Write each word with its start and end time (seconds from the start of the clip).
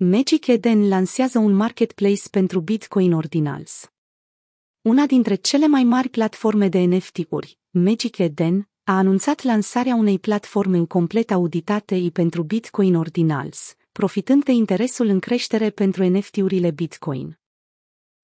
Magic 0.00 0.46
Eden 0.46 0.88
lansează 0.88 1.38
un 1.38 1.52
marketplace 1.52 2.28
pentru 2.30 2.60
Bitcoin 2.60 3.12
Ordinals. 3.12 3.90
Una 4.82 5.06
dintre 5.06 5.34
cele 5.34 5.66
mai 5.66 5.84
mari 5.84 6.08
platforme 6.08 6.68
de 6.68 6.78
NFT-uri, 6.78 7.58
Magic 7.70 8.18
Eden, 8.18 8.68
a 8.84 8.96
anunțat 8.96 9.42
lansarea 9.42 9.94
unei 9.94 10.18
platforme 10.18 10.84
complet 10.84 11.30
auditate 11.30 12.10
pentru 12.12 12.42
Bitcoin 12.42 12.94
Ordinals, 12.94 13.74
profitând 13.92 14.44
de 14.44 14.52
interesul 14.52 15.06
în 15.06 15.18
creștere 15.18 15.70
pentru 15.70 16.04
NFT-urile 16.04 16.70
Bitcoin. 16.70 17.38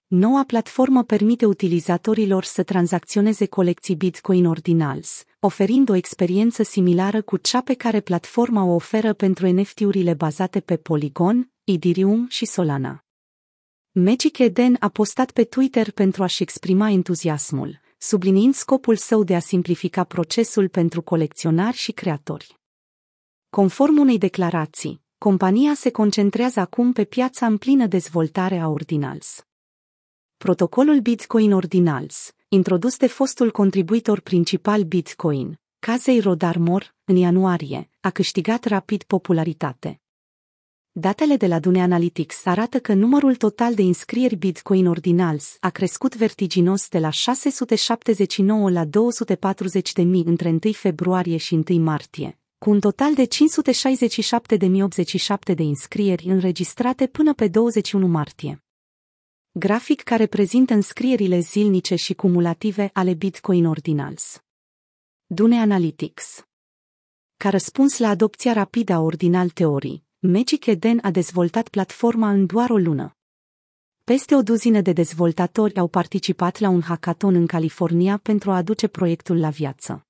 Noua 0.07 0.43
platformă 0.43 1.03
permite 1.03 1.45
utilizatorilor 1.45 2.43
să 2.43 2.63
tranzacționeze 2.63 3.45
colecții 3.45 3.95
Bitcoin 3.95 4.45
Ordinals, 4.45 5.23
oferind 5.39 5.89
o 5.89 5.95
experiență 5.95 6.63
similară 6.63 7.21
cu 7.21 7.37
cea 7.37 7.61
pe 7.61 7.73
care 7.73 7.99
platforma 7.99 8.63
o 8.63 8.73
oferă 8.73 9.13
pentru 9.13 9.47
NFT-urile 9.47 10.13
bazate 10.13 10.59
pe 10.59 10.77
Polygon, 10.77 11.49
Ethereum 11.67 12.27
și 12.29 12.45
Solana. 12.45 13.05
Magic 13.91 14.37
Eden 14.37 14.77
a 14.79 14.89
postat 14.89 15.31
pe 15.31 15.43
Twitter 15.43 15.91
pentru 15.91 16.23
a-și 16.23 16.41
exprima 16.41 16.89
entuziasmul, 16.89 17.81
subliniind 17.97 18.53
scopul 18.53 18.95
său 18.95 19.23
de 19.23 19.35
a 19.35 19.39
simplifica 19.39 20.03
procesul 20.03 20.69
pentru 20.69 21.01
colecționari 21.01 21.75
și 21.75 21.91
creatori. 21.91 22.59
Conform 23.49 23.97
unei 23.97 24.17
declarații, 24.17 25.01
compania 25.17 25.73
se 25.73 25.91
concentrează 25.91 26.59
acum 26.59 26.91
pe 26.91 27.03
piața 27.03 27.45
în 27.45 27.57
plină 27.57 27.87
dezvoltare 27.87 28.57
a 28.57 28.67
Ordinals. 28.67 29.45
Protocolul 30.37 30.99
Bitcoin 30.99 31.53
Ordinals, 31.53 32.31
introdus 32.47 32.97
de 32.97 33.07
fostul 33.07 33.51
contribuitor 33.51 34.19
principal 34.19 34.83
Bitcoin, 34.83 35.59
Casey 35.79 36.19
Rodarmor, 36.19 36.95
în 37.03 37.15
ianuarie, 37.15 37.89
a 37.99 38.09
câștigat 38.09 38.65
rapid 38.65 39.03
popularitate. 39.03 39.99
Datele 40.97 41.37
de 41.37 41.47
la 41.47 41.59
Dune 41.59 41.81
Analytics 41.81 42.45
arată 42.45 42.79
că 42.79 42.93
numărul 42.93 43.35
total 43.35 43.73
de 43.73 43.81
înscrieri 43.81 44.35
Bitcoin 44.35 44.87
Ordinals 44.87 45.57
a 45.59 45.69
crescut 45.69 46.15
vertiginos 46.15 46.89
de 46.89 46.99
la 46.99 47.09
679 47.09 48.69
la 48.69 48.85
240 48.85 49.93
de 49.93 50.01
mii 50.01 50.23
între 50.25 50.49
1 50.49 50.59
februarie 50.71 51.37
și 51.37 51.63
1 51.69 51.83
martie, 51.83 52.39
cu 52.57 52.69
un 52.69 52.79
total 52.79 53.13
de 53.13 53.27
567.087 53.27 55.55
de 55.55 55.63
înscrieri 55.63 56.27
înregistrate 56.27 57.07
până 57.07 57.33
pe 57.33 57.47
21 57.47 58.07
martie. 58.07 58.63
Grafic 59.51 60.01
care 60.01 60.25
prezintă 60.25 60.73
înscrierile 60.73 61.39
zilnice 61.39 61.95
și 61.95 62.13
cumulative 62.13 62.89
ale 62.93 63.13
Bitcoin 63.13 63.65
Ordinals. 63.65 64.43
Dune 65.25 65.59
Analytics 65.59 66.45
Ca 67.37 67.49
răspuns 67.49 67.97
la 67.97 68.07
adopția 68.07 68.53
rapidă 68.53 68.93
a 68.93 68.99
Ordinal 68.99 69.49
Teorii, 69.49 70.04
Magic 70.31 70.65
Eden 70.65 70.99
a 71.01 71.11
dezvoltat 71.11 71.67
platforma 71.67 72.29
în 72.29 72.45
doar 72.45 72.69
o 72.69 72.77
lună. 72.77 73.17
Peste 74.03 74.35
o 74.35 74.41
duzină 74.41 74.81
de 74.81 74.93
dezvoltatori 74.93 75.75
au 75.75 75.87
participat 75.87 76.59
la 76.59 76.69
un 76.69 76.81
hackathon 76.81 77.35
în 77.35 77.45
California 77.45 78.17
pentru 78.17 78.51
a 78.51 78.55
aduce 78.55 78.87
proiectul 78.87 79.39
la 79.39 79.49
viață. 79.49 80.07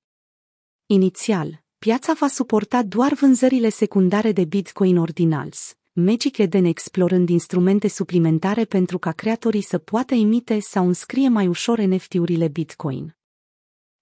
Inițial, 0.86 1.62
piața 1.78 2.12
va 2.12 2.28
suporta 2.28 2.82
doar 2.82 3.12
vânzările 3.12 3.68
secundare 3.68 4.32
de 4.32 4.44
Bitcoin 4.44 4.96
Ordinals, 4.96 5.76
Magic 5.92 6.38
Eden 6.38 6.64
explorând 6.64 7.28
instrumente 7.28 7.88
suplimentare 7.88 8.64
pentru 8.64 8.98
ca 8.98 9.12
creatorii 9.12 9.62
să 9.62 9.78
poată 9.78 10.14
emite 10.14 10.60
sau 10.60 10.86
înscrie 10.86 11.28
mai 11.28 11.46
ușor 11.46 11.78
NFT-urile 11.78 12.48
Bitcoin. 12.48 13.16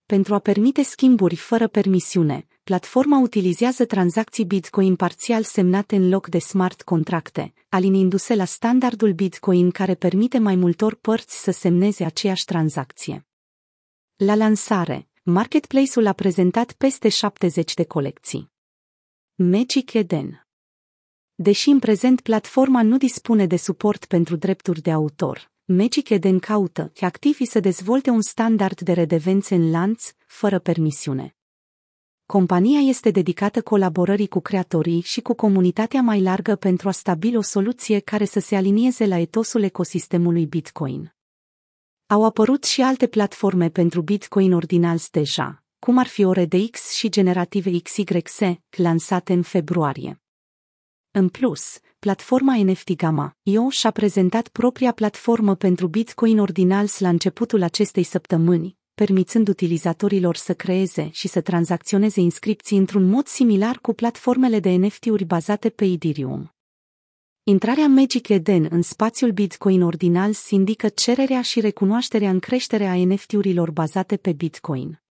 Pentru 0.06 0.34
a 0.34 0.38
permite 0.38 0.82
schimburi 0.82 1.36
fără 1.36 1.68
permisiune, 1.68 2.46
platforma 2.64 3.18
utilizează 3.18 3.84
tranzacții 3.84 4.44
Bitcoin 4.44 4.96
parțial 4.96 5.42
semnate 5.42 5.96
în 5.96 6.08
loc 6.08 6.28
de 6.28 6.38
smart 6.38 6.82
contracte, 6.82 7.54
aliniindu-se 7.68 8.34
la 8.34 8.44
standardul 8.44 9.12
Bitcoin 9.12 9.70
care 9.70 9.94
permite 9.94 10.38
mai 10.38 10.56
multor 10.56 10.94
părți 10.94 11.42
să 11.42 11.50
semneze 11.50 12.04
aceeași 12.04 12.44
tranzacție. 12.44 13.26
La 14.16 14.34
lansare, 14.34 15.08
marketplace-ul 15.22 16.06
a 16.06 16.12
prezentat 16.12 16.72
peste 16.72 17.08
70 17.08 17.74
de 17.74 17.84
colecții. 17.84 18.50
Magic 19.34 19.92
Eden 19.92 20.47
Deși 21.34 21.69
în 21.69 21.78
prezent 21.78 22.20
platforma 22.20 22.82
nu 22.82 22.97
dispune 22.97 23.47
de 23.47 23.56
suport 23.56 24.04
pentru 24.04 24.36
drepturi 24.36 24.80
de 24.80 24.91
autor, 24.91 25.50
Magic 25.64 26.08
Eden 26.08 26.38
caută 26.38 26.91
ca 26.94 27.06
activii 27.06 27.47
să 27.47 27.60
dezvolte 27.60 28.10
un 28.10 28.20
standard 28.20 28.80
de 28.80 28.92
redevențe 28.92 29.54
în 29.54 29.70
lanț, 29.70 30.12
fără 30.26 30.58
permisiune. 30.58 31.36
Compania 32.26 32.78
este 32.80 33.10
dedicată 33.10 33.62
colaborării 33.62 34.28
cu 34.28 34.40
creatorii 34.40 35.00
și 35.00 35.20
cu 35.20 35.34
comunitatea 35.34 36.00
mai 36.02 36.22
largă 36.22 36.56
pentru 36.56 36.88
a 36.88 36.90
stabili 36.90 37.36
o 37.36 37.40
soluție 37.42 37.98
care 37.98 38.24
să 38.24 38.40
se 38.40 38.56
alinieze 38.56 39.06
la 39.06 39.18
etosul 39.18 39.62
ecosistemului 39.62 40.46
Bitcoin. 40.46 41.14
Au 42.06 42.24
apărut 42.24 42.64
și 42.64 42.82
alte 42.82 43.06
platforme 43.06 43.70
pentru 43.70 44.02
Bitcoin 44.02 44.52
ordinals 44.52 45.10
deja, 45.10 45.62
cum 45.78 45.98
ar 45.98 46.06
fi 46.06 46.24
ORDX 46.24 46.90
și 46.90 47.08
Generative 47.08 47.78
XYZ, 47.78 48.38
lansate 48.76 49.32
în 49.32 49.42
februarie. 49.42 50.22
În 51.10 51.28
plus, 51.28 51.78
platforma 51.98 52.56
NFT 52.56 52.96
Gamma 52.96 53.36
IO 53.42 53.70
și-a 53.70 53.91
prezentat 53.91 54.48
propria 54.48 54.92
platformă 54.92 55.54
pentru 55.54 55.86
Bitcoin 55.86 56.38
Ordinals 56.38 56.98
la 56.98 57.08
începutul 57.08 57.62
acestei 57.62 58.02
săptămâni, 58.02 58.76
permițând 58.94 59.49
utilizatorilor 59.49 60.37
să 60.37 60.55
creeze 60.55 61.09
și 61.12 61.28
să 61.28 61.41
tranzacționeze 61.41 62.21
inscripții 62.21 62.78
într-un 62.78 63.05
mod 63.05 63.27
similar 63.27 63.78
cu 63.82 63.93
platformele 63.93 64.60
de 64.60 64.71
NFT-uri 64.71 65.25
bazate 65.25 65.71
pe 65.71 65.84
Ethereum. 65.84 66.55
Intrarea 67.43 67.87
Magic 67.87 68.28
Eden 68.28 68.66
în 68.71 68.83
spațiul 68.83 69.31
Bitcoin 69.31 69.83
Ordinals 69.83 70.50
indică 70.50 70.88
cererea 70.88 71.43
și 71.43 71.60
recunoașterea 71.60 72.31
în 72.31 72.38
creștere 72.38 72.87
a 72.87 73.04
NFT-urilor 73.04 73.71
bazate 73.71 74.16
pe 74.16 74.33
Bitcoin. 74.33 75.03